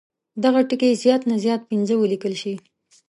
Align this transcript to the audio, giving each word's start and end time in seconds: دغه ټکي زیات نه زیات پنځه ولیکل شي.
دغه 0.43 0.59
ټکي 0.69 0.91
زیات 1.03 1.21
نه 1.29 1.35
زیات 1.45 1.61
پنځه 1.71 1.93
ولیکل 1.97 2.33
شي. 2.41 2.53